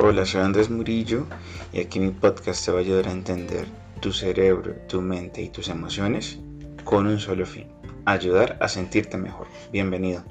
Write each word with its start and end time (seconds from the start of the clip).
Hola, 0.00 0.24
soy 0.24 0.42
Andrés 0.42 0.70
Murillo 0.70 1.26
y 1.72 1.80
aquí 1.80 1.98
mi 1.98 2.10
podcast 2.12 2.64
te 2.64 2.70
va 2.70 2.78
a 2.78 2.82
ayudar 2.82 3.08
a 3.08 3.10
entender 3.10 3.66
tu 4.00 4.12
cerebro, 4.12 4.76
tu 4.88 5.02
mente 5.02 5.42
y 5.42 5.48
tus 5.48 5.68
emociones 5.68 6.38
con 6.84 7.08
un 7.08 7.18
solo 7.18 7.44
fin, 7.44 7.66
ayudar 8.04 8.56
a 8.60 8.68
sentirte 8.68 9.16
mejor. 9.16 9.48
Bienvenido. 9.72 10.22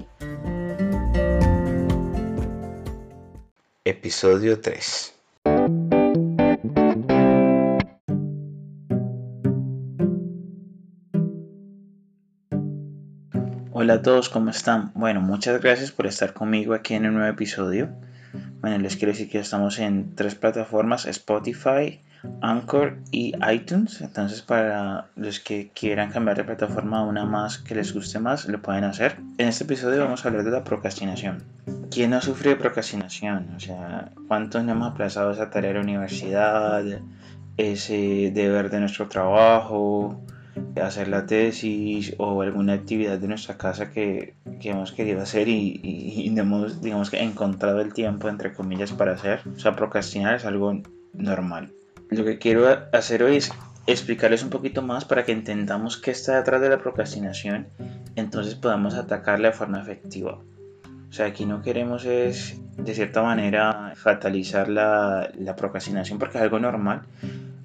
Episodio 3.84 4.58
3. 4.58 5.14
Hola 13.72 13.92
a 13.92 14.02
todos, 14.02 14.30
¿cómo 14.30 14.48
están? 14.48 14.92
Bueno, 14.94 15.20
muchas 15.20 15.60
gracias 15.60 15.92
por 15.92 16.06
estar 16.06 16.32
conmigo 16.32 16.72
aquí 16.72 16.94
en 16.94 17.04
un 17.04 17.16
nuevo 17.16 17.30
episodio. 17.30 17.90
Bueno, 18.60 18.78
les 18.78 18.96
quiero 18.96 19.12
decir 19.12 19.30
que 19.30 19.38
estamos 19.38 19.78
en 19.78 20.14
tres 20.14 20.34
plataformas, 20.34 21.06
Spotify, 21.06 22.00
Anchor 22.40 22.98
y 23.12 23.32
iTunes. 23.50 24.00
Entonces, 24.00 24.42
para 24.42 25.08
los 25.16 25.40
que 25.40 25.70
quieran 25.72 26.10
cambiar 26.10 26.36
de 26.38 26.44
plataforma 26.44 26.98
a 26.98 27.04
una 27.04 27.24
más 27.24 27.58
que 27.58 27.74
les 27.74 27.94
guste 27.94 28.18
más, 28.18 28.48
lo 28.48 28.60
pueden 28.60 28.84
hacer. 28.84 29.18
En 29.38 29.48
este 29.48 29.64
episodio 29.64 30.04
vamos 30.04 30.24
a 30.24 30.28
hablar 30.28 30.44
de 30.44 30.50
la 30.50 30.64
procrastinación. 30.64 31.44
¿Quién 31.90 32.10
no 32.10 32.20
sufre 32.20 32.50
de 32.50 32.56
procrastinación? 32.56 33.54
O 33.56 33.60
sea, 33.60 34.10
¿cuántos 34.26 34.64
no 34.64 34.72
hemos 34.72 34.92
aplazado 34.92 35.30
esa 35.30 35.50
tarea 35.50 35.70
de 35.70 35.74
la 35.74 35.82
universidad, 35.82 36.84
ese 37.56 38.32
deber 38.34 38.70
de 38.70 38.80
nuestro 38.80 39.08
trabajo, 39.08 40.20
hacer 40.82 41.08
la 41.08 41.26
tesis 41.26 42.14
o 42.18 42.42
alguna 42.42 42.74
actividad 42.74 43.18
de 43.18 43.28
nuestra 43.28 43.56
casa 43.56 43.90
que, 43.90 44.34
que 44.60 44.70
hemos 44.70 44.92
querido 44.92 45.22
hacer 45.22 45.48
y, 45.48 45.80
y, 45.82 46.30
no 46.30 46.42
hemos, 46.42 46.80
digamos 46.80 47.10
que, 47.10 47.20
encontrado 47.22 47.80
el 47.80 47.92
tiempo, 47.92 48.28
entre 48.28 48.52
comillas, 48.52 48.92
para 48.92 49.12
hacer? 49.12 49.40
O 49.54 49.58
sea, 49.58 49.76
procrastinar 49.76 50.34
es 50.36 50.44
algo 50.44 50.80
normal. 51.12 51.72
Lo 52.10 52.24
que 52.24 52.38
quiero 52.38 52.66
hacer 52.92 53.22
hoy 53.22 53.36
es 53.36 53.52
explicarles 53.86 54.42
un 54.42 54.50
poquito 54.50 54.82
más 54.82 55.04
para 55.04 55.24
que 55.24 55.32
entendamos 55.32 55.96
qué 55.96 56.10
está 56.10 56.36
detrás 56.36 56.60
de 56.60 56.68
la 56.68 56.78
procrastinación, 56.78 57.68
entonces 58.16 58.54
podamos 58.54 58.94
atacarla 58.94 59.48
de 59.48 59.54
forma 59.54 59.80
efectiva. 59.80 60.40
O 61.08 61.12
sea, 61.12 61.26
aquí 61.26 61.46
no 61.46 61.62
queremos 61.62 62.04
es, 62.04 62.60
de 62.76 62.94
cierta 62.94 63.22
manera, 63.22 63.94
fatalizar 63.96 64.68
la, 64.68 65.30
la 65.38 65.56
procrastinación 65.56 66.18
porque 66.18 66.36
es 66.36 66.42
algo 66.42 66.58
normal, 66.58 67.02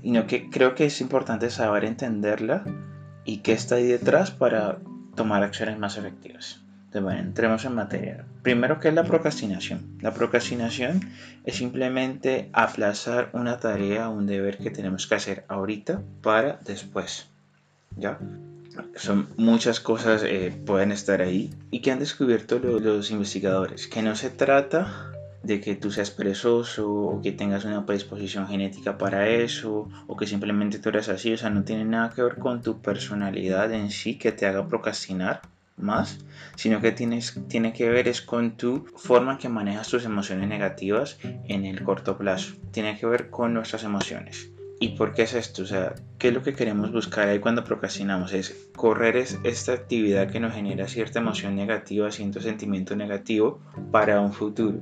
sino 0.03 0.27
que 0.27 0.49
creo 0.49 0.75
que 0.75 0.85
es 0.85 0.99
importante 0.99 1.49
saber 1.49 1.85
entenderla 1.85 2.65
y 3.23 3.37
qué 3.37 3.53
está 3.53 3.75
ahí 3.75 3.87
detrás 3.87 4.31
para 4.31 4.79
tomar 5.15 5.43
acciones 5.43 5.79
más 5.79 5.97
efectivas. 5.97 6.59
Entonces, 6.85 7.03
bueno, 7.03 7.19
entremos 7.21 7.65
en 7.65 7.73
materia. 7.73 8.25
Primero, 8.43 8.79
¿qué 8.79 8.89
es 8.89 8.93
la 8.93 9.05
procrastinación? 9.05 9.97
La 10.01 10.13
procrastinación 10.13 10.99
es 11.45 11.55
simplemente 11.55 12.49
aplazar 12.51 13.29
una 13.31 13.59
tarea, 13.59 14.09
un 14.09 14.27
deber 14.27 14.57
que 14.57 14.69
tenemos 14.69 15.07
que 15.07 15.15
hacer 15.15 15.45
ahorita 15.47 16.01
para 16.21 16.59
después. 16.65 17.29
¿Ya? 17.95 18.19
Son 18.95 19.29
muchas 19.38 19.79
cosas 19.79 20.23
eh, 20.23 20.53
pueden 20.65 20.91
estar 20.91 21.21
ahí 21.21 21.51
y 21.71 21.79
que 21.79 21.91
han 21.91 21.99
descubierto 21.99 22.59
los 22.59 23.09
investigadores, 23.09 23.88
que 23.88 24.01
no 24.01 24.15
se 24.15 24.29
trata 24.29 25.12
de 25.44 25.59
que 25.59 25.75
tú 25.75 25.91
seas 25.91 26.11
perezoso 26.11 26.89
o 26.89 27.22
que 27.22 27.31
tengas 27.31 27.66
una 27.66 27.86
predisposición 27.86 28.47
genética 28.47 28.97
para 28.97 29.27
eso 29.27 29.89
o 30.08 30.16
que 30.17 30.25
simplemente 30.25 30.80
tú 30.80 30.89
eres 30.89 31.09
así, 31.09 31.33
o 31.33 31.38
sea, 31.38 31.50
no 31.50 31.63
tiene 31.63 31.85
nada 31.85 32.11
que 32.11 32.23
ver 32.23 32.38
con 32.38 32.61
tu 32.61 32.81
personalidad 32.81 33.72
en 33.73 33.91
sí 33.91 34.17
que 34.17 34.31
te 34.31 34.45
haga 34.45 34.67
procrastinar 34.67 35.41
más, 35.75 36.19
sino 36.55 36.80
que 36.81 36.91
tienes, 36.91 37.39
tiene 37.50 37.73
que 37.73 37.89
ver 37.89 38.08
es 38.08 38.22
con 38.22 38.58
tu 38.58 38.85
forma 38.95 39.33
en 39.33 39.38
que 39.39 39.50
manejas 39.50 39.89
tus 39.89 40.05
emociones 40.05 40.47
negativas 40.47 41.17
en 41.22 41.66
el 41.66 41.83
corto 41.83 42.17
plazo, 42.17 42.53
tiene 42.72 42.97
que 42.97 43.05
ver 43.05 43.30
con 43.30 43.53
nuestras 43.53 43.83
emociones. 43.83 44.52
¿Y 44.83 44.89
por 44.97 45.13
qué 45.13 45.21
es 45.21 45.33
esto? 45.33 45.63
O 45.63 45.65
sea, 45.65 45.95
¿qué 46.17 46.27
es 46.27 46.33
lo 46.33 46.44
que 46.44 46.55
queremos 46.55 46.91
buscar 46.91 47.29
ahí 47.29 47.39
cuando 47.39 47.63
procrastinamos? 47.63 48.33
Es 48.33 48.67
correr 48.75 49.16
es 49.16 49.39
esta 49.45 49.71
actividad 49.71 50.29
que 50.29 50.41
nos 50.41 50.53
genera 50.53 50.89
cierta 50.89 51.19
emoción 51.19 51.55
negativa, 51.55 52.11
cierto 52.11 52.41
sentimiento 52.41 52.93
negativo 52.93 53.61
para 53.93 54.19
un 54.19 54.33
futuro. 54.33 54.81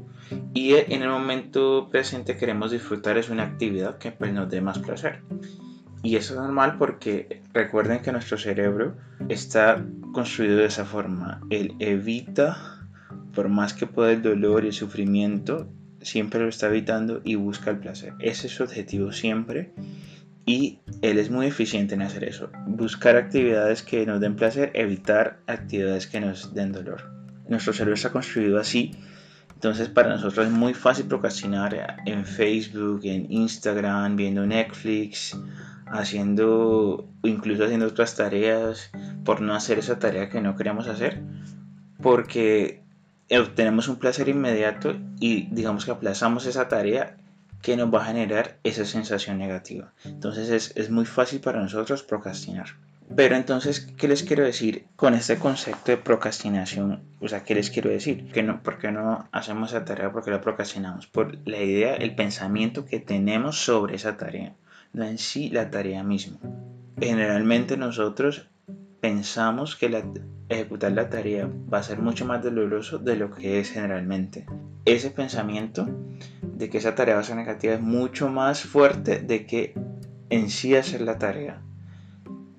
Y 0.56 0.74
en 0.74 1.04
el 1.04 1.10
momento 1.10 1.88
presente 1.92 2.36
queremos 2.36 2.72
disfrutar 2.72 3.20
es 3.20 3.30
una 3.30 3.44
actividad 3.44 4.00
que 4.00 4.12
pues 4.12 4.34
nos 4.34 4.50
dé 4.50 4.60
más 4.60 4.80
placer. 4.80 5.22
Y 6.02 6.16
eso 6.16 6.34
es 6.34 6.40
normal 6.40 6.78
porque 6.80 7.44
recuerden 7.54 8.02
que 8.02 8.12
nuestro 8.12 8.40
cerebro 8.40 8.96
está 9.30 9.86
construido 10.14 10.58
de 10.58 10.66
esa 10.66 10.86
forma. 10.86 11.42
Él 11.52 11.76
evita, 11.78 12.88
por 13.36 13.50
más 13.50 13.76
que 13.76 13.86
pueda 13.86 14.12
el 14.12 14.24
dolor 14.24 14.64
y 14.64 14.70
el 14.70 14.74
sufrimiento, 14.74 15.70
siempre 16.02 16.40
lo 16.40 16.50
está 16.50 16.68
evitando 16.68 17.22
y 17.24 17.36
busca 17.36 17.72
el 17.72 17.80
placer. 17.80 18.14
Ese 18.20 18.48
es 18.48 18.54
su 18.54 18.64
objetivo 18.64 19.12
siempre 19.12 19.72
y 20.46 20.80
él 21.02 21.20
es 21.20 21.30
muy 21.30 21.48
eficiente 21.48 21.96
en 21.96 22.02
hacer 22.02 22.24
eso. 22.24 22.50
Buscar 22.68 23.16
actividades 23.16 23.84
que 23.84 24.06
nos 24.06 24.20
den 24.20 24.36
placer, 24.36 24.72
evitar 24.74 25.40
actividades 25.48 26.08
que 26.08 26.20
nos 26.20 26.54
den 26.54 26.72
dolor. 26.72 27.12
Nuestro 27.48 27.74
cerebro 27.74 27.96
está 27.96 28.12
construido 28.12 28.60
así. 28.60 28.92
Entonces 29.54 29.90
para 29.90 30.10
nosotros 30.10 30.48
es 30.48 30.52
muy 30.52 30.74
fácil 30.74 31.06
procrastinar 31.06 31.96
en 32.06 32.26
Facebook, 32.26 33.02
en 33.04 33.32
Instagram, 33.32 34.16
viendo 34.16 34.46
Netflix, 34.48 35.38
haciendo, 35.86 37.08
incluso 37.24 37.66
haciendo 37.66 37.88
otras 37.88 38.16
tareas, 38.16 38.90
por 39.24 39.42
no 39.42 39.54
hacer 39.54 39.78
esa 39.78 40.00
tarea 40.00 40.30
que 40.30 40.42
no 40.42 40.56
queremos 40.56 40.88
hacer. 40.88 41.22
Porque 42.02 42.84
obtenemos 43.40 43.88
un 43.88 43.98
placer 43.98 44.28
inmediato 44.28 44.96
y 45.20 45.48
digamos 45.52 45.86
que 45.86 45.92
aplazamos 45.92 46.46
esa 46.46 46.68
tarea 46.68 47.18
que 47.62 47.78
nos 47.78 47.94
va 47.94 48.02
a 48.02 48.06
generar 48.06 48.58
esa 48.64 48.86
sensación 48.86 49.38
negativa. 49.38 49.94
Entonces 50.04 50.50
es, 50.50 50.74
es, 50.76 50.90
muy 50.90 51.06
fácil 51.06 51.40
para 51.40 51.62
nosotros 51.62 52.04
procrastinar. 52.04 52.68
Pero 53.16 53.36
entonces, 53.36 53.82
¿qué 53.98 54.08
les 54.08 54.24
quiero 54.24 54.44
decir 54.44 54.86
con 54.96 55.14
este 55.14 55.38
concepto 55.38 55.92
de 55.92 55.98
procrastinación? 55.98 57.02
O 57.20 57.28
sea, 57.28 57.44
¿qué 57.44 57.56
les 57.56 57.70
quiero 57.70 57.90
decir? 57.90 58.32
Que 58.32 58.42
no, 58.42 58.64
¿Por 58.64 58.80
qué 58.80 58.92
no 58.92 59.28
hacemos 59.32 59.72
esa 59.72 59.84
tarea? 59.84 60.12
porque 60.12 60.32
la 60.32 60.42
procrastinamos? 60.42 61.08
Por 61.08 61.38
la 61.48 61.62
idea, 61.62 61.94
el 61.96 62.16
pensamiento 62.16 62.86
que 62.86 63.00
tenemos 63.00 63.60
sobre 63.64 63.96
esa 63.96 64.18
tarea, 64.18 64.56
no 64.94 65.04
en 65.04 65.18
sí 65.18 65.50
la 65.50 65.70
tarea 65.70 66.04
misma. 66.04 66.38
Generalmente 67.00 67.76
nosotros 67.76 68.48
pensamos 69.02 69.76
que 69.76 69.90
la, 69.90 70.04
ejecutar 70.52 70.92
la 70.92 71.10
tarea 71.10 71.50
va 71.72 71.80
a 71.80 71.84
ser 71.84 72.00
mucho 72.00 72.26
más 72.26 72.44
doloroso 72.44 72.98
de 72.98 73.16
lo 73.16 73.32
que 73.32 73.60
es 73.60 73.72
generalmente. 73.72 74.46
Ese 74.86 75.12
pensamiento 75.12 75.88
de 76.42 76.70
que 76.70 76.78
esa 76.78 76.96
tarea 76.96 77.16
va 77.16 77.22
a 77.22 77.24
ser 77.24 77.36
negativa 77.36 77.74
es 77.74 77.82
mucho 77.82 78.30
más 78.30 78.62
fuerte 78.62 79.20
de 79.20 79.46
que 79.46 79.74
en 80.30 80.50
sí 80.50 80.76
hacer 80.76 81.02
la 81.02 81.18
tarea. 81.18 81.62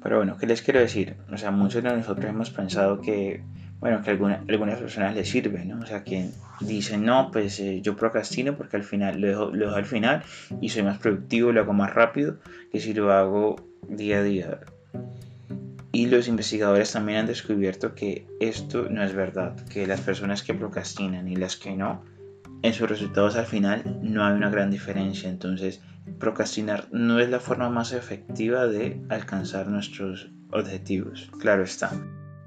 Pero 0.02 0.16
bueno, 0.16 0.36
¿qué 0.36 0.46
les 0.46 0.62
quiero 0.62 0.80
decir? 0.80 1.16
O 1.32 1.36
sea, 1.36 1.50
muchos 1.50 1.82
de 1.82 1.96
nosotros 1.96 2.26
hemos 2.26 2.50
pensado 2.50 3.00
que, 3.00 3.44
bueno, 3.78 4.02
que 4.02 4.10
alguna, 4.10 4.42
algunas 4.48 4.80
personas 4.80 5.14
les 5.14 5.28
sirve, 5.28 5.64
¿no? 5.64 5.80
O 5.80 5.86
sea, 5.86 6.02
que 6.02 6.30
dicen, 6.60 7.04
no, 7.04 7.30
pues 7.30 7.60
eh, 7.60 7.80
yo 7.82 7.96
procrastino 7.96 8.56
porque 8.56 8.76
al 8.76 8.84
final 8.84 9.20
lo 9.20 9.28
dejo, 9.28 9.50
lo 9.52 9.66
dejo 9.66 9.76
al 9.76 9.84
final 9.84 10.22
y 10.60 10.70
soy 10.70 10.82
más 10.82 10.98
productivo, 10.98 11.52
lo 11.52 11.60
hago 11.60 11.72
más 11.72 11.94
rápido 11.94 12.38
que 12.72 12.80
si 12.80 12.94
lo 12.94 13.12
hago 13.12 13.56
día 13.88 14.18
a 14.18 14.22
día. 14.22 14.60
Y 15.92 16.06
los 16.06 16.26
investigadores 16.26 16.92
también 16.92 17.18
han 17.18 17.26
descubierto 17.26 17.94
que 17.94 18.26
esto 18.40 18.88
no 18.88 19.02
es 19.02 19.14
verdad, 19.14 19.54
que 19.66 19.86
las 19.86 20.00
personas 20.00 20.42
que 20.42 20.54
procrastinan 20.54 21.28
y 21.28 21.36
las 21.36 21.56
que 21.56 21.76
no, 21.76 22.02
en 22.62 22.72
sus 22.72 22.88
resultados 22.88 23.36
al 23.36 23.44
final 23.44 23.98
no 24.02 24.24
hay 24.24 24.32
una 24.32 24.48
gran 24.48 24.70
diferencia. 24.70 25.28
Entonces, 25.28 25.82
procrastinar 26.18 26.88
no 26.92 27.20
es 27.20 27.28
la 27.28 27.40
forma 27.40 27.68
más 27.68 27.92
efectiva 27.92 28.66
de 28.66 29.04
alcanzar 29.10 29.68
nuestros 29.68 30.30
objetivos. 30.50 31.30
Claro 31.38 31.62
está. 31.62 31.90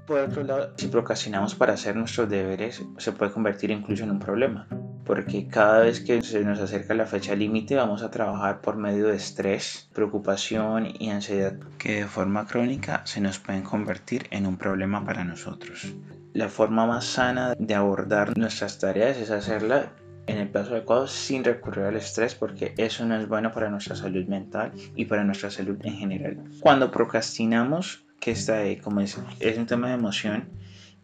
Por 0.08 0.20
otro 0.20 0.42
lado, 0.42 0.72
si 0.76 0.88
procrastinamos 0.88 1.54
para 1.54 1.74
hacer 1.74 1.94
nuestros 1.96 2.28
deberes, 2.28 2.82
se 2.98 3.12
puede 3.12 3.32
convertir 3.32 3.70
incluso 3.70 4.04
en 4.04 4.10
un 4.10 4.18
problema 4.18 4.68
porque 5.06 5.46
cada 5.46 5.80
vez 5.80 6.00
que 6.00 6.20
se 6.22 6.44
nos 6.44 6.58
acerca 6.60 6.92
la 6.94 7.06
fecha 7.06 7.34
límite 7.34 7.76
vamos 7.76 8.02
a 8.02 8.10
trabajar 8.10 8.60
por 8.60 8.76
medio 8.76 9.06
de 9.06 9.16
estrés, 9.16 9.88
preocupación 9.94 10.88
y 10.98 11.10
ansiedad 11.10 11.54
que 11.78 12.00
de 12.00 12.06
forma 12.06 12.46
crónica 12.46 13.02
se 13.04 13.20
nos 13.20 13.38
pueden 13.38 13.62
convertir 13.62 14.26
en 14.30 14.46
un 14.46 14.56
problema 14.56 15.04
para 15.04 15.24
nosotros. 15.24 15.94
La 16.32 16.48
forma 16.48 16.86
más 16.86 17.04
sana 17.04 17.54
de 17.56 17.74
abordar 17.74 18.36
nuestras 18.36 18.78
tareas 18.78 19.16
es 19.16 19.30
hacerla 19.30 19.92
en 20.26 20.38
el 20.38 20.48
plazo 20.48 20.72
adecuado 20.72 21.06
sin 21.06 21.44
recurrir 21.44 21.84
al 21.84 21.96
estrés 21.96 22.34
porque 22.34 22.74
eso 22.76 23.06
no 23.06 23.16
es 23.16 23.28
bueno 23.28 23.52
para 23.52 23.70
nuestra 23.70 23.94
salud 23.94 24.26
mental 24.26 24.72
y 24.96 25.04
para 25.04 25.22
nuestra 25.22 25.50
salud 25.50 25.78
en 25.84 25.96
general. 25.96 26.42
Cuando 26.60 26.90
procrastinamos, 26.90 28.04
que 28.18 28.32
está 28.32 28.58
ahí, 28.58 28.76
como 28.76 29.00
es, 29.00 29.16
es 29.38 29.56
un 29.56 29.66
tema 29.66 29.88
de 29.88 29.94
emoción, 29.94 30.48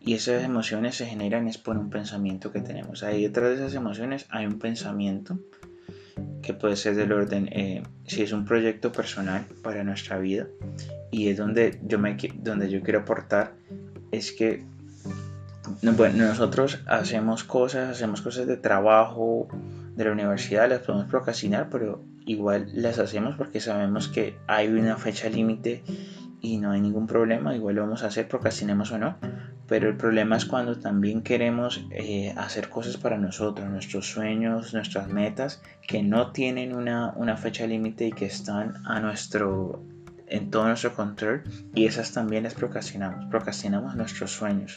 y 0.05 0.15
esas 0.15 0.43
emociones 0.43 0.97
se 0.97 1.07
generan 1.07 1.49
es 1.49 1.59
por 1.59 1.77
un 1.79 1.91
pensamiento 1.91 2.53
que 2.53 2.61
tenemos. 2.61 3.03
Ahí 3.03 3.23
detrás 3.23 3.51
de 3.51 3.55
esas 3.57 3.75
emociones 3.75 4.27
hay 4.31 4.47
un 4.47 4.59
pensamiento 4.59 5.39
que 6.43 6.55
puede 6.55 6.77
ser 6.77 6.97
del 6.97 7.13
orden, 7.13 7.49
eh, 7.53 7.83
si 8.07 8.23
es 8.23 8.33
un 8.33 8.45
proyecto 8.45 8.91
personal 8.91 9.45
para 9.63 9.85
nuestra 9.85 10.19
vida 10.19 10.47
y 11.11 11.29
es 11.29 11.37
donde 11.37 11.81
yo, 11.85 11.99
me, 11.99 12.17
donde 12.35 12.69
yo 12.69 12.83
quiero 12.83 13.01
aportar, 13.01 13.55
es 14.11 14.33
que 14.33 14.65
bueno, 15.83 16.27
nosotros 16.27 16.81
hacemos 16.87 17.45
cosas, 17.45 17.91
hacemos 17.91 18.21
cosas 18.21 18.47
de 18.47 18.57
trabajo, 18.57 19.49
de 19.95 20.05
la 20.05 20.13
universidad 20.13 20.69
las 20.69 20.81
podemos 20.81 21.09
procrastinar, 21.09 21.69
pero 21.71 22.03
igual 22.27 22.69
las 22.75 22.99
hacemos 22.99 23.37
porque 23.37 23.61
sabemos 23.61 24.09
que 24.09 24.37
hay 24.47 24.69
una 24.69 24.97
fecha 24.97 25.29
límite 25.29 25.83
y 26.41 26.59
no 26.59 26.73
hay 26.73 26.81
ningún 26.81 27.07
problema, 27.07 27.55
igual 27.55 27.77
lo 27.77 27.83
vamos 27.83 28.03
a 28.03 28.09
hacer, 28.09 28.27
procrastinemos 28.27 28.91
o 28.91 28.99
no. 28.99 29.17
Pero 29.73 29.89
el 29.89 29.97
problema 29.97 30.37
es 30.37 30.45
cuando 30.45 30.79
también 30.79 31.23
queremos 31.23 31.83
eh, 31.93 32.35
hacer 32.37 32.69
cosas 32.69 32.99
para 32.99 33.17
nosotros, 33.17 33.71
nuestros 33.71 34.07
sueños, 34.07 34.75
nuestras 34.75 35.09
metas, 35.09 35.63
que 35.89 36.03
no 36.03 36.31
tienen 36.31 36.77
una, 36.77 37.15
una 37.17 37.39
fecha 37.39 37.67
límite 37.67 38.09
y 38.09 38.13
que 38.13 38.27
están 38.27 38.87
a 38.87 39.01
nuestro, 39.01 39.83
en 40.27 40.51
todo 40.51 40.67
nuestro 40.67 40.95
control. 40.95 41.45
Y 41.75 41.87
esas 41.87 42.13
también 42.13 42.43
las 42.43 42.53
procrastinamos, 42.53 43.25
procrastinamos 43.31 43.97
nuestros 43.97 44.31
sueños. 44.33 44.77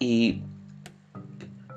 Y 0.00 0.42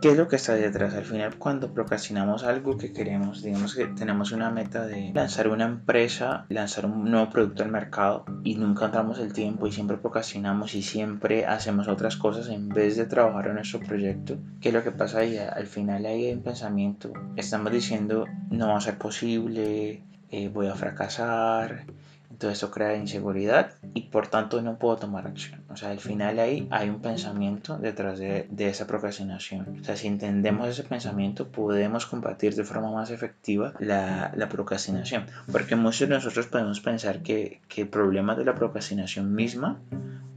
¿Qué 0.01 0.11
es 0.11 0.17
lo 0.17 0.29
que 0.29 0.37
está 0.37 0.53
detrás? 0.53 0.93
Al 0.93 1.03
final, 1.03 1.35
cuando 1.37 1.73
procrastinamos 1.73 2.45
algo 2.45 2.77
que 2.77 2.93
queremos, 2.93 3.43
digamos 3.43 3.75
que 3.75 3.85
tenemos 3.87 4.31
una 4.31 4.49
meta 4.49 4.85
de 4.85 5.11
lanzar 5.13 5.49
una 5.49 5.65
empresa, 5.65 6.45
lanzar 6.47 6.85
un 6.85 7.11
nuevo 7.11 7.29
producto 7.29 7.63
al 7.63 7.71
mercado 7.71 8.23
y 8.45 8.55
nunca 8.55 8.85
entramos 8.85 9.19
el 9.19 9.33
tiempo 9.33 9.67
y 9.67 9.73
siempre 9.73 9.97
procrastinamos 9.97 10.73
y 10.73 10.83
siempre 10.83 11.45
hacemos 11.45 11.89
otras 11.89 12.15
cosas 12.15 12.47
en 12.47 12.69
vez 12.69 12.95
de 12.95 13.07
trabajar 13.07 13.47
en 13.47 13.55
nuestro 13.55 13.81
proyecto, 13.81 14.37
¿qué 14.61 14.69
es 14.69 14.73
lo 14.73 14.83
que 14.83 14.91
pasa 14.91 15.19
ahí? 15.19 15.37
Al 15.37 15.67
final 15.67 16.05
hay 16.05 16.31
un 16.31 16.43
pensamiento, 16.43 17.11
estamos 17.35 17.73
diciendo 17.73 18.25
no 18.51 18.69
va 18.69 18.77
a 18.77 18.81
ser 18.81 18.97
posible, 18.97 20.01
eh, 20.31 20.47
voy 20.47 20.67
a 20.67 20.75
fracasar, 20.75 21.83
todo 22.37 22.51
eso 22.51 22.69
crea 22.69 22.95
inseguridad 22.95 23.73
y 23.93 24.03
por 24.03 24.27
tanto 24.27 24.61
no 24.61 24.77
puedo 24.77 24.97
tomar 24.97 25.27
acción. 25.27 25.63
O 25.69 25.75
sea, 25.75 25.89
al 25.89 25.99
final 25.99 26.39
ahí 26.39 26.67
hay 26.69 26.89
un 26.89 27.01
pensamiento 27.01 27.77
detrás 27.77 28.19
de, 28.19 28.47
esa 28.57 28.85
procrastinación. 28.87 29.79
O 29.81 29.83
sea, 29.83 29.95
si 29.95 30.07
entendemos 30.07 30.67
ese 30.67 30.83
pensamiento, 30.83 31.47
podemos 31.47 32.05
combatir 32.05 32.55
de 32.55 32.63
forma 32.63 32.91
más 32.91 33.09
efectiva 33.09 33.73
la, 33.79 34.47
procrastinación. 34.49 35.25
Porque 35.51 35.75
muchos 35.75 36.07
de 36.07 36.15
nosotros 36.15 36.47
podemos 36.47 36.79
pensar 36.81 37.21
que, 37.21 37.61
que 37.67 37.81
el 37.81 37.87
problema 37.87 38.35
de 38.35 38.45
la 38.45 38.55
procrastinación 38.55 39.33
misma 39.33 39.79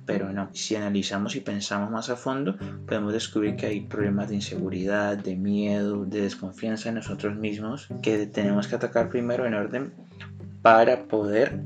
pero 0.05 0.33
no, 0.33 0.49
si 0.53 0.75
analizamos 0.75 1.37
y 1.37 1.41
pensamos 1.41 1.91
más 1.91 2.11
a 2.11 2.17
fondo, 2.17 2.57
podemos 2.87 3.13
descubrir 3.13 3.55
que 3.55 3.67
hay 3.67 3.81
problemas 3.83 4.29
de 4.29 4.35
inseguridad, 4.35 5.17
de 5.17 5.37
miedo, 5.37 6.05
de 6.05 6.23
desconfianza 6.23 6.89
en 6.89 6.97
nosotros 6.97 7.37
mismos 7.37 7.89
que 8.03 8.27
tenemos 8.27 8.67
que 8.67 8.75
atacar 8.75 9.09
primero 9.09 9.47
en 9.47 9.55
orden 9.55 9.93
para 10.61 11.05
poder 11.05 11.61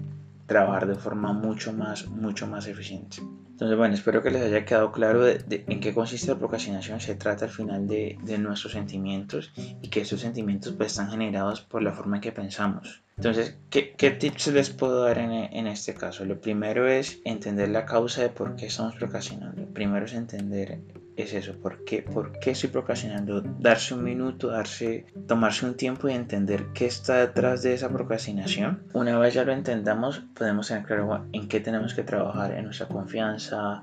trabajar 0.46 0.86
de 0.86 0.94
forma 0.94 1.32
mucho 1.32 1.72
más, 1.72 2.06
mucho 2.08 2.46
más 2.46 2.66
eficiente. 2.66 3.18
Entonces, 3.56 3.78
bueno, 3.78 3.94
espero 3.94 4.22
que 4.22 4.30
les 4.30 4.42
haya 4.42 4.66
quedado 4.66 4.92
claro 4.92 5.22
de, 5.22 5.64
en 5.66 5.80
qué 5.80 5.94
consiste 5.94 6.28
la 6.28 6.38
procrastinación. 6.38 7.00
Se 7.00 7.14
trata 7.14 7.46
al 7.46 7.50
final 7.50 7.88
de, 7.88 8.18
de, 8.22 8.36
nuestros 8.36 8.74
sentimientos 8.74 9.50
y 9.56 9.88
que 9.88 10.02
esos 10.02 10.20
sentimientos 10.20 10.74
pues 10.74 10.92
están 10.92 11.10
generados 11.10 11.62
por 11.62 11.82
la 11.82 11.92
forma 11.92 12.16
en 12.16 12.22
que 12.22 12.32
pensamos. 12.32 13.02
Entonces, 13.16 13.56
¿qué, 13.70 13.94
qué 13.96 14.10
tips 14.10 14.48
les 14.48 14.68
puedo 14.68 15.04
dar 15.04 15.16
en, 15.16 15.32
en, 15.32 15.66
este 15.66 15.94
caso? 15.94 16.26
Lo 16.26 16.38
primero 16.38 16.86
es 16.86 17.18
entender 17.24 17.70
la 17.70 17.86
causa 17.86 18.20
de 18.20 18.28
por 18.28 18.56
qué 18.56 18.66
estamos 18.66 18.94
procrastinando. 18.96 19.62
Lo 19.62 19.72
primero 19.72 20.04
es 20.04 20.12
entender 20.12 20.78
es 21.16 21.32
eso, 21.32 21.54
¿por 21.60 21.84
qué, 21.84 22.02
¿por 22.02 22.38
estoy 22.44 22.70
procrastinando? 22.70 23.40
Darse 23.40 23.94
un 23.94 24.04
minuto, 24.04 24.48
darse, 24.48 25.06
tomarse 25.26 25.66
un 25.66 25.76
tiempo 25.76 26.08
y 26.08 26.12
entender 26.12 26.66
qué 26.74 26.86
está 26.86 27.16
detrás 27.16 27.62
de 27.62 27.74
esa 27.74 27.88
procrastinación. 27.88 28.82
Una 28.92 29.18
vez 29.18 29.34
ya 29.34 29.44
lo 29.44 29.52
entendamos, 29.52 30.22
podemos 30.34 30.68
tener 30.68 30.84
claro 30.84 31.26
en 31.32 31.48
qué 31.48 31.60
tenemos 31.60 31.94
que 31.94 32.02
trabajar, 32.02 32.52
en 32.52 32.64
nuestra 32.64 32.86
confianza, 32.88 33.82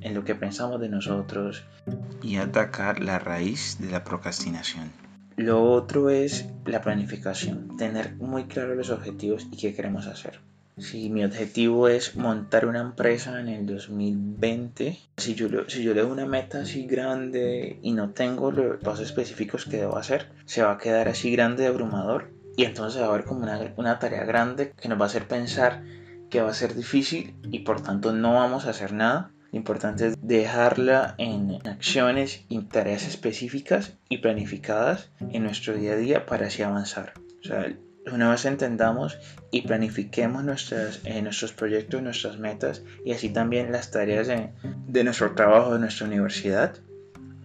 en 0.00 0.14
lo 0.14 0.24
que 0.24 0.34
pensamos 0.34 0.80
de 0.80 0.88
nosotros 0.88 1.64
y 2.22 2.36
atacar 2.36 3.00
la 3.00 3.18
raíz 3.18 3.78
de 3.78 3.90
la 3.90 4.04
procrastinación. 4.04 4.90
Lo 5.36 5.62
otro 5.62 6.10
es 6.10 6.48
la 6.66 6.80
planificación, 6.82 7.76
tener 7.76 8.14
muy 8.16 8.44
claro 8.44 8.74
los 8.74 8.90
objetivos 8.90 9.46
y 9.50 9.56
qué 9.56 9.74
queremos 9.74 10.06
hacer. 10.06 10.40
Si 10.80 11.10
mi 11.10 11.24
objetivo 11.24 11.88
es 11.88 12.16
montar 12.16 12.66
una 12.66 12.80
empresa 12.80 13.38
en 13.38 13.48
el 13.48 13.66
2020, 13.66 14.98
si 15.18 15.34
yo, 15.34 15.48
si 15.68 15.82
yo 15.82 15.94
le 15.94 16.00
doy 16.00 16.10
una 16.10 16.26
meta 16.26 16.62
así 16.62 16.86
grande 16.86 17.78
y 17.82 17.92
no 17.92 18.10
tengo 18.10 18.50
los 18.50 18.78
pasos 18.78 19.06
específicos 19.06 19.66
que 19.66 19.76
debo 19.76 19.98
hacer, 19.98 20.32
se 20.46 20.62
va 20.62 20.72
a 20.72 20.78
quedar 20.78 21.08
así 21.08 21.30
grande, 21.30 21.66
abrumador. 21.66 22.32
Y 22.56 22.64
entonces 22.64 23.00
va 23.00 23.06
a 23.06 23.08
haber 23.10 23.24
como 23.24 23.42
una, 23.42 23.72
una 23.76 23.98
tarea 23.98 24.24
grande 24.24 24.72
que 24.72 24.88
nos 24.88 24.98
va 24.98 25.04
a 25.04 25.08
hacer 25.08 25.28
pensar 25.28 25.82
que 26.30 26.40
va 26.40 26.50
a 26.50 26.54
ser 26.54 26.74
difícil 26.74 27.34
y 27.50 27.60
por 27.60 27.82
tanto 27.82 28.12
no 28.12 28.34
vamos 28.34 28.66
a 28.66 28.70
hacer 28.70 28.92
nada. 28.92 29.32
Lo 29.52 29.58
importante 29.58 30.06
es 30.06 30.14
dejarla 30.22 31.14
en 31.18 31.58
acciones 31.66 32.44
y 32.48 32.60
tareas 32.62 33.06
específicas 33.06 33.98
y 34.08 34.18
planificadas 34.18 35.10
en 35.18 35.42
nuestro 35.42 35.74
día 35.74 35.92
a 35.92 35.96
día 35.96 36.26
para 36.26 36.46
así 36.46 36.62
avanzar. 36.62 37.14
O 37.40 37.46
sea, 37.46 37.74
una 38.12 38.30
vez 38.30 38.44
entendamos 38.44 39.18
y 39.50 39.62
planifiquemos 39.62 40.44
nuestras, 40.44 41.00
eh, 41.04 41.22
nuestros 41.22 41.52
proyectos, 41.52 42.02
nuestras 42.02 42.38
metas 42.38 42.82
y 43.04 43.12
así 43.12 43.30
también 43.30 43.72
las 43.72 43.90
tareas 43.90 44.26
de, 44.26 44.50
de 44.86 45.04
nuestro 45.04 45.34
trabajo, 45.34 45.74
de 45.74 45.80
nuestra 45.80 46.06
universidad, 46.06 46.74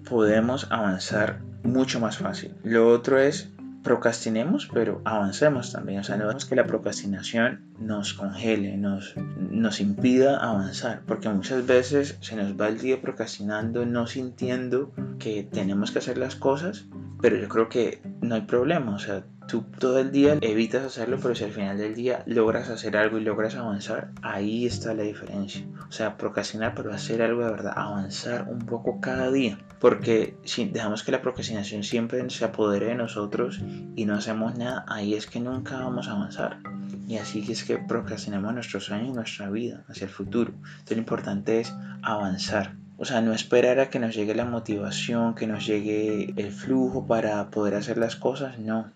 podemos 0.08 0.68
avanzar 0.72 1.42
mucho 1.64 2.00
más 2.00 2.18
fácil. 2.18 2.54
Lo 2.64 2.90
otro 2.90 3.20
es 3.20 3.50
procrastinemos, 3.86 4.68
pero 4.74 5.00
avancemos 5.06 5.72
también. 5.72 6.00
O 6.00 6.04
sea, 6.04 6.18
no 6.18 6.24
dejemos 6.24 6.46
que 6.46 6.56
la 6.56 6.66
procrastinación 6.66 7.62
nos 7.80 8.16
congele, 8.16 8.76
nos, 8.78 9.16
nos 9.38 9.80
impida 9.80 10.38
avanzar, 10.38 11.04
porque 11.06 11.30
muchas 11.30 11.66
veces 11.66 12.18
se 12.20 12.36
nos 12.36 12.60
va 12.60 12.68
el 12.68 12.80
día 12.80 13.00
procrastinando, 13.00 13.86
no 13.86 14.08
sintiendo 14.08 14.92
que 15.20 15.44
tenemos 15.44 15.92
que 15.92 16.00
hacer 16.00 16.18
las 16.18 16.36
cosas, 16.36 16.88
pero 17.22 17.38
yo 17.38 17.48
creo 17.48 17.70
que 17.70 18.02
no 18.22 18.34
hay 18.34 18.42
problema. 18.42 18.96
O 18.96 19.00
sea, 19.00 19.24
tú 19.48 19.64
todo 19.80 20.00
el 20.00 20.12
día 20.12 20.38
evitas 20.42 20.84
hacerlo, 20.84 21.18
pero 21.22 21.36
si 21.36 21.44
al 21.44 21.52
final 21.52 21.78
del 21.78 21.96
día 21.96 22.24
logras 22.26 22.70
hacer 22.70 22.98
algo 22.98 23.18
y 23.18 23.24
logras 23.24 23.56
avanzar, 23.56 24.12
ahí 24.22 24.66
está 24.66 24.94
la 24.94 25.04
diferencia. 25.04 25.66
O 25.88 25.92
sea, 25.92 26.18
procrastinar, 26.18 26.74
pero 26.76 26.94
hacer 26.94 27.22
algo 27.22 27.44
de 27.44 27.52
verdad, 27.52 27.74
avanzar 27.76 28.48
un 28.50 28.60
poco 28.60 29.00
cada 29.00 29.32
día. 29.32 29.58
Porque 29.80 30.38
si 30.44 30.66
dejamos 30.66 31.04
que 31.04 31.12
la 31.12 31.22
procrastinación 31.22 31.84
siempre 31.84 32.28
se 32.30 32.46
apodere 32.46 32.88
de 32.88 32.96
nosotros 32.96 33.62
y 33.96 34.06
no 34.06 34.16
hacemos 34.16 34.58
nada, 34.58 34.86
ahí 34.88 35.14
es 35.14 35.28
que 35.28 35.40
nunca 35.40 35.78
vamos 35.80 36.08
a 36.08 36.14
avanzar. 36.14 36.60
Y 37.08 37.18
así 37.18 37.46
es 37.52 37.64
que 37.64 37.78
procrastinamos 37.78 38.54
nuestros 38.54 38.86
sueños 38.86 39.10
y 39.10 39.14
nuestra 39.14 39.50
vida 39.50 39.84
hacia 39.88 40.06
el 40.06 40.12
futuro. 40.12 40.54
Entonces 40.54 40.98
lo 40.98 41.02
importante 41.02 41.60
es 41.60 41.74
avanzar. 42.02 42.76
O 42.98 43.04
sea, 43.04 43.22
no 43.22 43.34
esperar 43.34 43.80
a 43.80 43.90
que 43.90 44.00
nos 44.00 44.16
llegue 44.16 44.34
la 44.34 44.46
motivación, 44.46 45.36
que 45.36 45.48
nos 45.48 45.66
llegue 45.68 46.34
el 46.38 46.52
flujo 46.52 47.06
para 47.06 47.50
poder 47.50 47.76
hacer 47.76 47.98
las 47.98 48.16
cosas, 48.16 48.58
no 48.58 48.95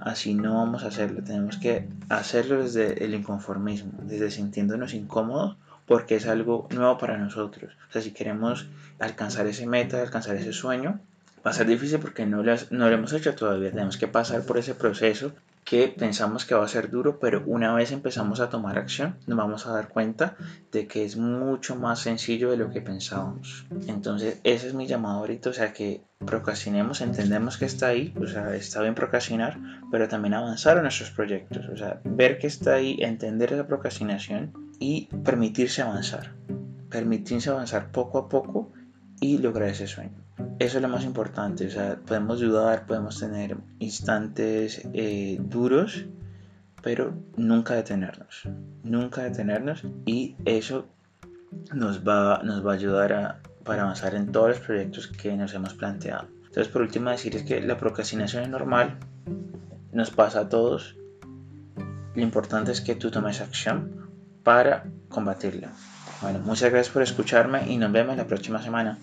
Así 0.00 0.34
no 0.34 0.56
vamos 0.56 0.84
a 0.84 0.88
hacerlo, 0.88 1.22
tenemos 1.22 1.56
que 1.56 1.88
hacerlo 2.08 2.62
desde 2.62 3.04
el 3.04 3.14
inconformismo, 3.14 3.92
desde 4.02 4.30
sintiéndonos 4.30 4.94
incómodos 4.94 5.56
porque 5.86 6.16
es 6.16 6.26
algo 6.26 6.68
nuevo 6.70 6.98
para 6.98 7.16
nosotros. 7.16 7.72
O 7.88 7.92
sea, 7.92 8.02
si 8.02 8.10
queremos 8.10 8.66
alcanzar 8.98 9.46
ese 9.46 9.66
meta, 9.66 10.02
alcanzar 10.02 10.36
ese 10.36 10.52
sueño, 10.52 11.00
va 11.46 11.50
a 11.50 11.54
ser 11.54 11.66
difícil 11.66 12.00
porque 12.00 12.26
no, 12.26 12.42
no 12.42 12.88
lo 12.88 12.94
hemos 12.94 13.12
hecho 13.12 13.34
todavía. 13.34 13.70
Tenemos 13.70 13.96
que 13.96 14.08
pasar 14.08 14.42
por 14.42 14.58
ese 14.58 14.74
proceso 14.74 15.32
que 15.66 15.88
pensamos 15.88 16.44
que 16.44 16.54
va 16.54 16.64
a 16.64 16.68
ser 16.68 16.90
duro, 16.90 17.18
pero 17.18 17.42
una 17.44 17.74
vez 17.74 17.90
empezamos 17.90 18.38
a 18.38 18.48
tomar 18.48 18.78
acción, 18.78 19.18
nos 19.26 19.36
vamos 19.36 19.66
a 19.66 19.72
dar 19.72 19.88
cuenta 19.88 20.36
de 20.70 20.86
que 20.86 21.04
es 21.04 21.16
mucho 21.16 21.74
más 21.74 21.98
sencillo 21.98 22.52
de 22.52 22.56
lo 22.56 22.70
que 22.70 22.80
pensábamos. 22.80 23.66
Entonces, 23.88 24.40
ese 24.44 24.68
es 24.68 24.74
mi 24.74 24.86
llamado 24.86 25.18
ahorita, 25.18 25.50
o 25.50 25.52
sea, 25.52 25.72
que 25.72 26.04
procrastinemos, 26.24 27.00
entendemos 27.00 27.58
que 27.58 27.64
está 27.64 27.88
ahí, 27.88 28.14
o 28.16 28.28
sea, 28.28 28.54
está 28.54 28.80
bien 28.80 28.94
procrastinar, 28.94 29.58
pero 29.90 30.06
también 30.06 30.34
avanzar 30.34 30.76
en 30.76 30.84
nuestros 30.84 31.10
proyectos, 31.10 31.68
o 31.68 31.76
sea, 31.76 32.00
ver 32.04 32.38
que 32.38 32.46
está 32.46 32.74
ahí, 32.74 32.98
entender 33.00 33.52
esa 33.52 33.66
procrastinación 33.66 34.52
y 34.78 35.08
permitirse 35.24 35.82
avanzar, 35.82 36.36
permitirse 36.90 37.50
avanzar 37.50 37.90
poco 37.90 38.18
a 38.18 38.28
poco 38.28 38.72
y 39.20 39.38
lograr 39.38 39.70
ese 39.70 39.88
sueño. 39.88 40.22
Eso 40.58 40.78
es 40.78 40.82
lo 40.82 40.88
más 40.88 41.04
importante, 41.04 41.66
o 41.66 41.70
sea, 41.70 41.96
podemos 41.96 42.40
dudar, 42.40 42.86
podemos 42.86 43.20
tener 43.20 43.58
instantes 43.78 44.88
eh, 44.94 45.36
duros, 45.38 46.06
pero 46.82 47.12
nunca 47.36 47.74
detenernos, 47.74 48.48
nunca 48.82 49.22
detenernos 49.22 49.82
y 50.06 50.34
eso 50.46 50.86
nos 51.74 52.06
va, 52.06 52.40
nos 52.42 52.66
va 52.66 52.72
a 52.72 52.74
ayudar 52.74 53.12
a, 53.12 53.40
para 53.64 53.82
avanzar 53.82 54.14
en 54.14 54.32
todos 54.32 54.48
los 54.48 54.60
proyectos 54.60 55.08
que 55.08 55.36
nos 55.36 55.52
hemos 55.52 55.74
planteado. 55.74 56.28
Entonces, 56.46 56.68
por 56.68 56.80
último, 56.80 57.10
decir 57.10 57.36
es 57.36 57.42
que 57.42 57.60
la 57.60 57.76
procrastinación 57.76 58.44
es 58.44 58.48
normal, 58.48 58.96
nos 59.92 60.10
pasa 60.10 60.40
a 60.40 60.48
todos. 60.48 60.96
Lo 62.14 62.22
importante 62.22 62.72
es 62.72 62.80
que 62.80 62.94
tú 62.94 63.10
tomes 63.10 63.42
acción 63.42 64.08
para 64.42 64.84
combatirla. 65.10 65.72
Bueno, 66.22 66.38
muchas 66.38 66.70
gracias 66.70 66.94
por 66.94 67.02
escucharme 67.02 67.70
y 67.70 67.76
nos 67.76 67.92
vemos 67.92 68.16
la 68.16 68.26
próxima 68.26 68.62
semana. 68.62 68.98